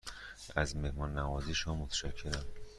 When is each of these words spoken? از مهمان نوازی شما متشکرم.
از 0.55 0.75
مهمان 0.77 1.13
نوازی 1.17 1.53
شما 1.53 1.75
متشکرم. 1.75 2.45